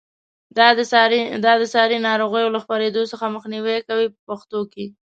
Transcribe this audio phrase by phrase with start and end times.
[1.43, 4.85] دا د ساري ناروغیو له خپرېدو څخه مخنیوی کوي په پښتو کې.